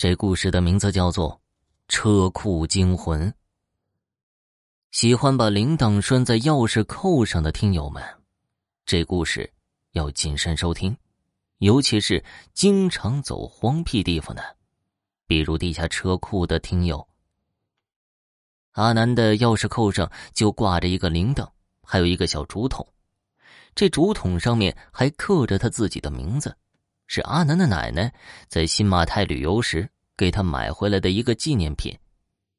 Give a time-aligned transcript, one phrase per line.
[0.00, 1.30] 这故事的名字叫做
[1.86, 3.30] 《车库惊魂》。
[4.92, 8.02] 喜欢把铃铛拴在钥匙扣上的听友们，
[8.86, 9.52] 这故事
[9.92, 10.96] 要谨慎收听，
[11.58, 12.24] 尤其是
[12.54, 14.56] 经常走荒僻地方的，
[15.26, 17.06] 比如地下车库的听友。
[18.70, 21.46] 阿南的钥匙扣上就挂着一个铃铛，
[21.82, 22.88] 还有一个小竹筒，
[23.74, 26.56] 这竹筒上面还刻着他自己的名字。
[27.12, 28.14] 是阿南的奶奶
[28.46, 31.92] 在新马泰旅游时给他买回来的一个纪念品。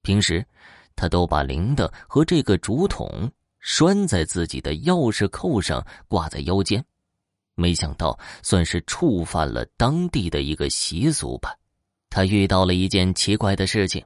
[0.01, 0.45] 平时，
[0.93, 3.31] 他都把铃铛和这个竹筒
[3.61, 6.83] 拴在自己的钥匙扣上，挂在腰间。
[7.55, 11.55] 没想到，算是触犯了当地的一个习俗吧。
[12.09, 14.03] 他遇到了一件奇怪的事情。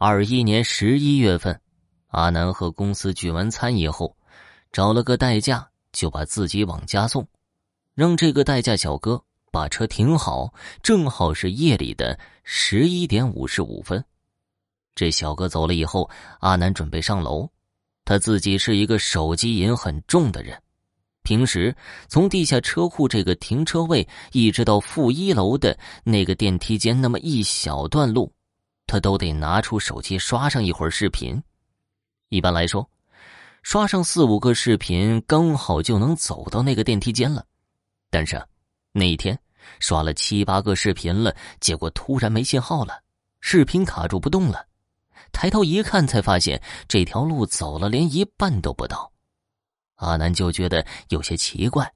[0.00, 1.60] 二一年十一月份，
[2.08, 4.16] 阿南和公司聚完餐以后，
[4.72, 7.24] 找了个代驾，就把自己往家送，
[7.94, 9.22] 让这个代驾小哥。
[9.50, 14.04] 把车停好，正好是夜里的十一点五十五分。
[14.94, 16.08] 这小哥走了以后，
[16.40, 17.48] 阿南准备上楼。
[18.04, 20.60] 他自己是一个手机瘾很重的人，
[21.22, 21.74] 平时
[22.08, 28.32] 从地下车库这个停车位一直到负一楼的那个电梯间那么一小段路，
[28.86, 31.40] 他都得拿出手机刷上一会儿视频。
[32.28, 32.88] 一般来说，
[33.62, 37.44] 刷上四五个视频，刚好就能走到那个电梯间了。
[38.10, 38.40] 但是。
[38.92, 39.38] 那一天
[39.78, 43.00] 刷了七八个视频了，结果突然没信号了，
[43.40, 44.66] 视频卡住不动了。
[45.32, 49.12] 抬头一看，才发现这条路走了连一半都不到。
[49.96, 51.92] 阿南就觉得有些奇怪，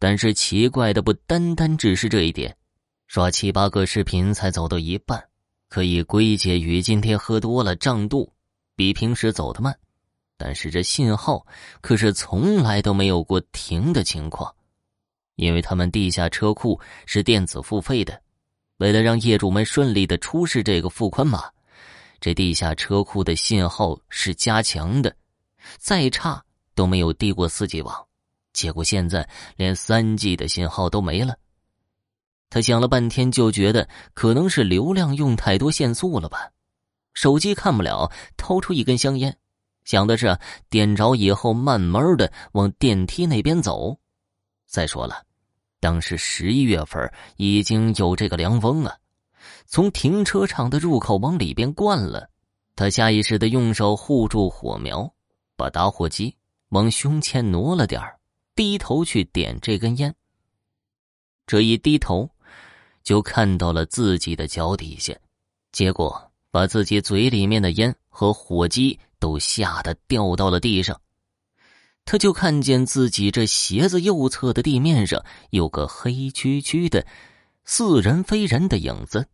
[0.00, 2.56] 但是奇怪的不单单只是这一点。
[3.06, 5.22] 刷七八个视频才走到一半，
[5.68, 8.32] 可以归结于今天喝多了胀肚，
[8.74, 9.78] 比平时走得慢。
[10.36, 11.46] 但是这信号
[11.80, 14.52] 可是从来都没有过停的情况。
[15.36, 18.20] 因为他们地下车库是电子付费的，
[18.78, 21.44] 为了让业主们顺利的出示这个付款码，
[22.20, 25.14] 这地下车库的信号是加强的，
[25.78, 26.42] 再差
[26.74, 28.06] 都没有低过四 G 网。
[28.52, 31.36] 结果现在连三 G 的信号都没了。
[32.48, 36.50] 他想了半天，就觉得可能是流量用太多限速了吧。
[37.12, 39.36] 手机看不了，掏出一根香烟，
[39.84, 40.38] 想的是
[40.70, 43.98] 点着以后慢慢的往电梯那边走。
[44.66, 45.25] 再说了。
[45.80, 48.96] 当时十一月份已经有这个凉风啊，
[49.66, 52.28] 从停车场的入口往里边灌了。
[52.74, 55.10] 他下意识的用手护住火苗，
[55.56, 56.34] 把打火机
[56.70, 58.02] 往胸前挪了点
[58.54, 60.14] 低头去点这根烟。
[61.46, 62.28] 这一低头，
[63.04, 65.14] 就看到了自己的脚底下，
[65.72, 71.00] 结果把自己嘴里面的烟和火机都吓得掉到了地上。
[72.06, 77.04] 他就看见自己这鞋子右侧的地面上有个黑黢黢的、
[77.64, 79.26] 似人非人的影子。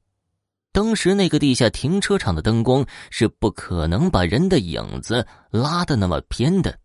[0.73, 6.79] 当时那个地下停车场的灯光是不可能把人的影子拉的那么偏的，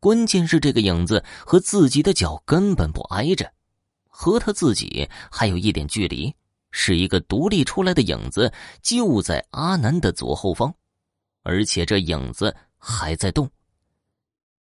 [0.00, 3.52] 关键是这个影子和自己的脚根本不挨着，
[4.08, 6.34] 和他自己还有一点距离，
[6.70, 8.50] 是一个独立出来的影子，
[8.80, 10.72] 就在阿南的左后方，
[11.42, 13.46] 而且这影子还在动。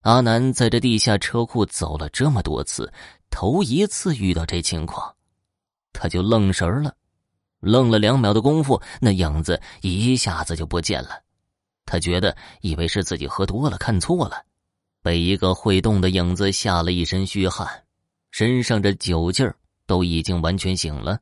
[0.03, 2.93] 阿南在这地下车库走了这么多次，
[3.31, 5.15] 头一次遇到这情况，
[5.93, 6.95] 他就愣神了，
[7.61, 11.23] 愣了两秒的功夫，那影子一下子就不见了。
[11.87, 14.45] 他觉得以为是自己喝多了看错了，
[15.03, 17.85] 被一个会动的影子吓了一身虚汗，
[18.33, 19.55] 身上这酒劲儿
[19.87, 21.21] 都已经完全醒了，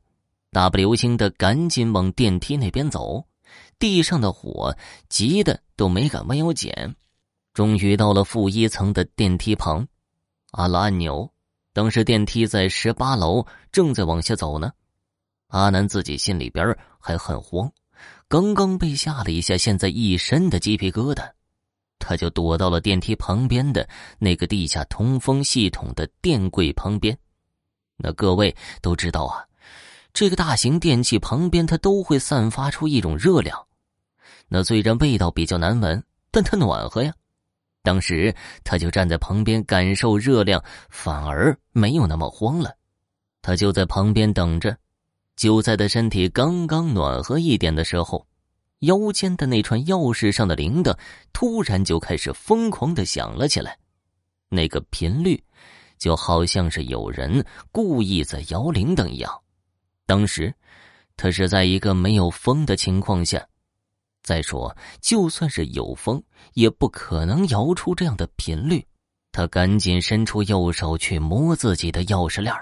[0.51, 3.23] 大不流星的赶紧往电梯那边走，
[3.77, 4.75] 地上的火
[5.07, 6.95] 急的都没敢弯腰捡。
[7.53, 9.85] 终于到了负一层的电梯旁，
[10.51, 11.29] 按了按钮。
[11.73, 14.71] 当时电梯在十八楼，正在往下走呢。
[15.47, 17.71] 阿南自己心里边还很慌，
[18.27, 21.29] 刚刚被吓了一下，现在一身的鸡皮疙瘩，
[21.99, 23.87] 他就躲到了电梯旁边的
[24.17, 27.17] 那个地下通风系统的电柜旁边。
[27.97, 29.45] 那各位都知道啊，
[30.13, 33.67] 这个大型电器旁边它都会散发出一种热量，
[34.47, 37.13] 那虽然味道比较难闻，但它暖和呀。
[37.83, 38.33] 当时
[38.63, 42.75] 他就站在旁边感受热量，反而没有那么慌了。
[43.41, 44.77] 他就在旁边等着。
[45.35, 48.27] 就在他身体刚刚暖和一点的时候，
[48.79, 50.95] 腰间的那串钥匙上的铃铛
[51.33, 53.75] 突然就开始疯狂的响了起来。
[54.49, 55.41] 那个频率，
[55.97, 59.31] 就好像是有人故意在摇铃铛一样。
[60.05, 60.53] 当时，
[61.17, 63.43] 他是在一个没有风的情况下。
[64.23, 66.21] 再说，就算是有风，
[66.53, 68.85] 也不可能摇出这样的频率。
[69.31, 72.53] 他赶紧伸出右手去摸自己的钥匙链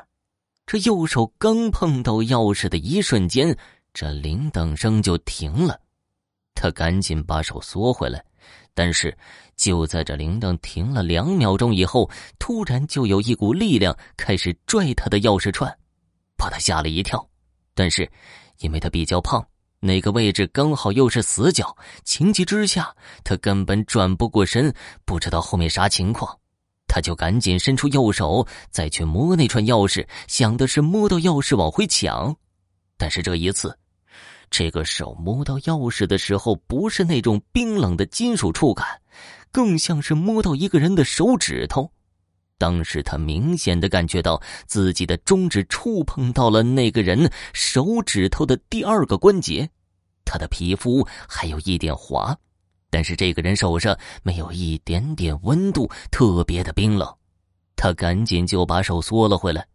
[0.65, 3.57] 这右手刚碰到钥匙的一瞬间，
[3.91, 5.81] 这铃铛声就停了。
[6.53, 8.23] 他赶紧把手缩回来，
[8.75, 9.17] 但是
[9.56, 15.75] 就在这铃铛停了两秒钟以后，突然就有一股力量开始拽他的钥匙串，
[16.38, 17.27] 把他吓了一跳。
[17.73, 18.07] 但是
[18.59, 19.44] 因为他比较胖，
[19.81, 22.93] 那个位置刚好又是死角，情急之下
[23.23, 24.73] 他根本转不过身，
[25.05, 26.37] 不知道后面啥情况，
[26.87, 32.35] 他就赶紧伸出右手再去摸那串钥匙，想的是摸到钥匙往回抢，
[32.97, 33.77] 但是这一次。
[34.51, 38.85] 这个手摸到钥匙的时候，不是那种冰冷的金属触感，
[39.51, 41.89] 更像是摸到一个人的手指头。
[42.59, 49.67] 当时他明显的感觉到自己的中指触碰到了那个人手指头的第二个关节，
[50.23, 52.38] 他的皮肤还有一点滑，
[52.91, 57.11] 但是这个人手上没有一点点温度，特别的冰冷。
[57.75, 59.65] 他赶紧就把手缩了回来，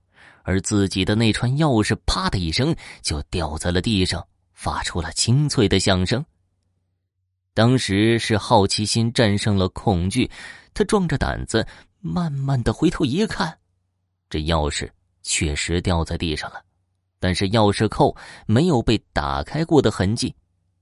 [0.45, 4.25] 而自己的那串钥匙啪的一声就掉在了地上。
[4.57, 6.25] 发出了清脆的响声。
[7.55, 10.31] 当时是好奇心战胜了恐惧，
[10.73, 11.67] 他壮着胆子，
[12.07, 13.59] 慢慢的回头一看，
[14.29, 14.91] 这钥匙
[15.23, 16.63] 确实掉在地上了，
[17.19, 18.15] 但是钥匙扣
[18.47, 20.35] 没有被打开过的痕迹，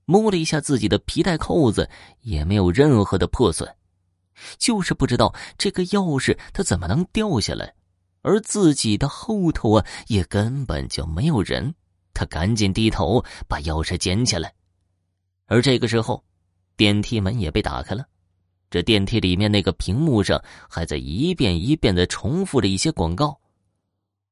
[0.03, 1.89] 摸了一下自己的皮带扣子，
[2.23, 3.73] 也没有任何的破损，
[4.57, 7.73] 就是不知道这个钥匙它怎么能掉下来，
[8.21, 11.73] 而自己的后头啊，也根本就没有人。
[12.13, 14.53] 他赶紧低头把钥匙捡起来，
[15.45, 16.21] 而这个时候，
[16.75, 18.05] 电梯门也被打开了。
[18.73, 23.39] 这电梯里面那个屏幕上还在一遍一遍的重复着一些广告。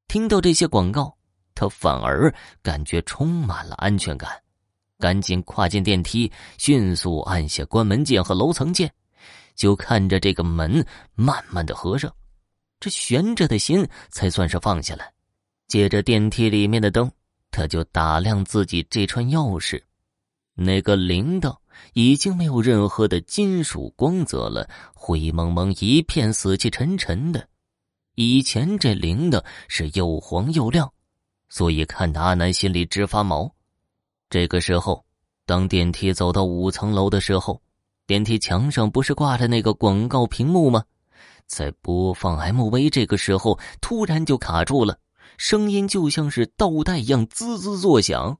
[0.07, 1.15] 听到这些广告，
[1.53, 2.33] 他反而
[2.63, 4.31] 感觉充满了安全感，
[4.97, 8.91] 赶紧跨进电梯，迅速按下关门键和楼层键，
[9.53, 10.83] 就看着这个门
[11.13, 12.11] 慢慢的合上，
[12.79, 15.13] 这悬着的心才算是放下来。
[15.67, 17.11] 借着电梯里面的灯。
[17.51, 19.79] 他就打量自己这串钥匙，
[20.53, 21.53] 那个铃铛
[21.93, 27.47] 已经没有任何的金属光泽了，灰蒙蒙一片，死气沉沉的。
[28.15, 30.91] 以前这铃铛是又黄又亮，
[31.49, 33.51] 所以看得阿南心里直发毛。
[34.29, 35.03] 这个时候，
[35.45, 37.61] 当电梯走到五层楼的时候，
[38.05, 40.83] 电梯墙上不是挂着那个广告屏幕吗？
[41.47, 44.97] 在播放 MV，这个时候突然就卡住了。
[45.37, 48.37] 声音就像是倒带一样滋滋作响，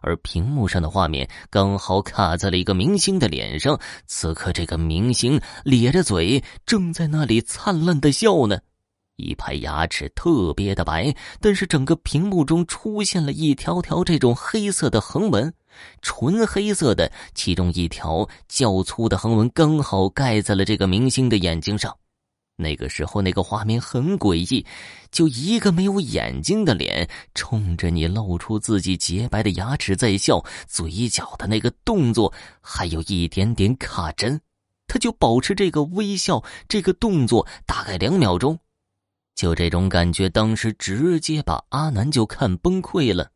[0.00, 3.78] 而屏幕上的画面刚好卡在了一个明星的脸上。
[4.06, 8.58] 此刻，这个明星咧着嘴，正在那里灿烂的笑呢，
[9.16, 11.14] 一排牙齿特别的白。
[11.40, 15.52] 但是，整个屏幕中出现了一条条这种黑色的横纹，
[16.00, 21.96] 纯黑色的，其中一条较粗的横纹刚好盖在了这个明星的眼睛上。
[22.62, 24.64] 那个时候，那个画面很诡异，
[25.10, 34.40] 就一个没有眼睛的脸，冲着你露出自己洁白的牙齿在笑，嘴角的那个动作还有一点点卡针，
[34.86, 38.58] 他就保持这个微笑，这个动作大概两秒钟，
[39.34, 43.30] 就这种感觉，当时直接把阿南就看崩溃了，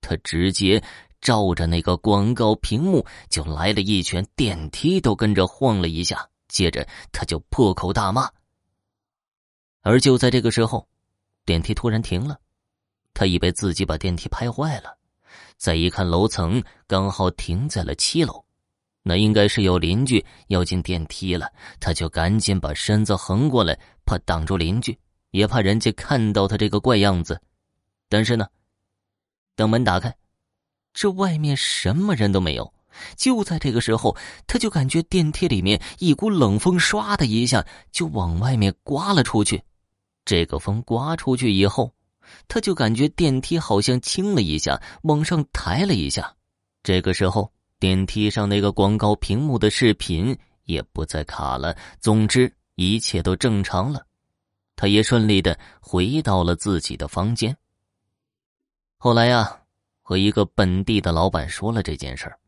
[0.00, 0.82] 他直接
[1.20, 8.28] 照着那个广告屏幕就来了一拳，电梯都跟着晃了一下，接着他就破口大骂。
[9.84, 10.88] 而就在这个时候，
[11.44, 12.40] 电梯突然停了，
[13.12, 14.96] 他以为自己把电梯拍坏了，
[15.58, 18.42] 再一看楼层刚好停在了七楼，
[19.02, 24.98] 那应该是有邻居要进电梯了，他就赶紧把身子横过来，怕挡住邻居，
[25.32, 27.38] 也怕人家看到他这个怪样子。
[28.08, 28.48] 但是呢，
[29.54, 30.16] 等门打开，
[30.94, 32.72] 这外面什么人都没有。
[33.16, 34.16] 就在这个时候，
[34.46, 39.62] 他就感觉电梯里面一股冷风唰的一下就往外面刮了出去。
[40.24, 41.92] 这个风刮出去以后，
[42.48, 46.34] 他就感觉电梯好像轻了一下，往上抬了一下。
[46.82, 51.76] 这个时候，电梯上那个广告屏幕的视频也不再卡了。
[52.00, 54.06] 总之，一切都正常了。
[54.76, 57.56] 他也顺利的回到了自己的房间。
[58.96, 59.60] 后来呀，
[60.02, 62.38] 和一个本地的老板说了这件事儿。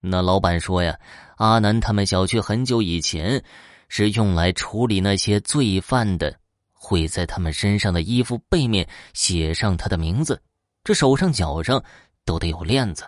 [0.00, 0.98] 那老板说呀，
[1.36, 3.44] 阿南他们小区很久以前
[3.88, 6.34] 是用来处理那些罪犯的。
[6.82, 10.40] 会在他们身上的衣服背面写上他的名字，
[10.82, 11.84] 这手上脚上
[12.24, 13.04] 都得有链子。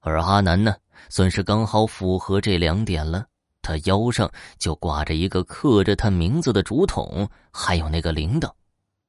[0.00, 0.74] 而阿南呢，
[1.10, 3.26] 算是刚好符合这两点了。
[3.60, 8.50] 他腰上就挂着一个刻着他名字的竹筒，还有那个铃铛。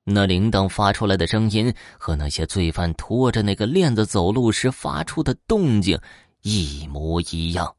[0.04, 5.98] 那铃铛发出来的声音和那些罪犯拖着那个链子走路时发出的动静
[6.42, 7.74] 一模一样。